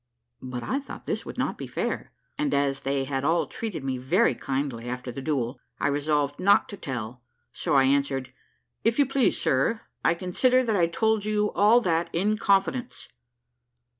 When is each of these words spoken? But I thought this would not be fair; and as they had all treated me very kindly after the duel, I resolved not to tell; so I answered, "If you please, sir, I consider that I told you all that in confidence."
But 0.41 0.63
I 0.63 0.79
thought 0.79 1.05
this 1.05 1.27
would 1.27 1.37
not 1.37 1.59
be 1.59 1.67
fair; 1.67 2.11
and 2.35 2.55
as 2.55 2.81
they 2.81 3.03
had 3.03 3.23
all 3.23 3.45
treated 3.45 3.83
me 3.83 3.99
very 3.99 4.33
kindly 4.33 4.89
after 4.89 5.11
the 5.11 5.21
duel, 5.21 5.59
I 5.79 5.89
resolved 5.89 6.39
not 6.39 6.67
to 6.69 6.75
tell; 6.77 7.21
so 7.53 7.75
I 7.75 7.83
answered, 7.83 8.33
"If 8.83 8.97
you 8.97 9.05
please, 9.05 9.39
sir, 9.39 9.81
I 10.03 10.15
consider 10.15 10.63
that 10.63 10.75
I 10.75 10.87
told 10.87 11.23
you 11.23 11.51
all 11.51 11.81
that 11.81 12.09
in 12.13 12.39
confidence." 12.39 13.09